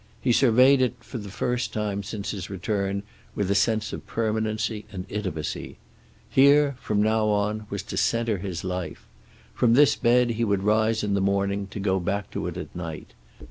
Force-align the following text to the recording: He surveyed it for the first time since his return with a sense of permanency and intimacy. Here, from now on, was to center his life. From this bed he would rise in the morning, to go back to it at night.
He 0.19 0.31
surveyed 0.31 0.81
it 0.81 0.95
for 1.01 1.19
the 1.19 1.29
first 1.29 1.71
time 1.73 2.01
since 2.01 2.31
his 2.31 2.49
return 2.49 3.03
with 3.35 3.51
a 3.51 3.53
sense 3.53 3.93
of 3.93 4.07
permanency 4.07 4.83
and 4.91 5.05
intimacy. 5.09 5.77
Here, 6.27 6.75
from 6.81 7.03
now 7.03 7.27
on, 7.27 7.67
was 7.69 7.83
to 7.83 7.97
center 7.97 8.39
his 8.39 8.63
life. 8.63 9.05
From 9.53 9.75
this 9.75 9.95
bed 9.95 10.31
he 10.31 10.43
would 10.43 10.63
rise 10.63 11.03
in 11.03 11.13
the 11.13 11.21
morning, 11.21 11.67
to 11.67 11.79
go 11.79 11.99
back 11.99 12.31
to 12.31 12.47
it 12.47 12.57
at 12.57 12.75
night. 12.75 13.13